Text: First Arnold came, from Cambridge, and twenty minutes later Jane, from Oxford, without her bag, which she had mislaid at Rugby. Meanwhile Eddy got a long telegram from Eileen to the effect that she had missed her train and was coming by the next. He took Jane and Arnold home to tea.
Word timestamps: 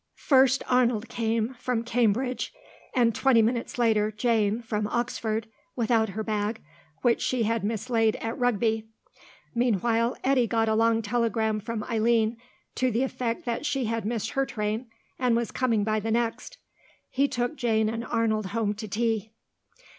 First 0.15 0.63
Arnold 0.67 1.09
came, 1.09 1.53
from 1.59 1.83
Cambridge, 1.83 2.51
and 2.95 3.13
twenty 3.13 3.43
minutes 3.43 3.77
later 3.77 4.09
Jane, 4.11 4.59
from 4.63 4.87
Oxford, 4.87 5.47
without 5.75 6.09
her 6.09 6.23
bag, 6.23 6.59
which 7.03 7.21
she 7.21 7.43
had 7.43 7.63
mislaid 7.63 8.15
at 8.15 8.35
Rugby. 8.35 8.87
Meanwhile 9.53 10.17
Eddy 10.23 10.47
got 10.47 10.67
a 10.67 10.73
long 10.73 11.03
telegram 11.03 11.59
from 11.59 11.83
Eileen 11.83 12.37
to 12.73 12.89
the 12.89 13.03
effect 13.03 13.45
that 13.45 13.63
she 13.63 13.85
had 13.85 14.03
missed 14.03 14.31
her 14.31 14.47
train 14.47 14.87
and 15.19 15.35
was 15.35 15.51
coming 15.51 15.83
by 15.83 15.99
the 15.99 16.09
next. 16.09 16.57
He 17.11 17.27
took 17.27 17.55
Jane 17.55 17.87
and 17.87 18.03
Arnold 18.03 18.47
home 18.47 18.73
to 18.73 18.87
tea. 18.87 19.33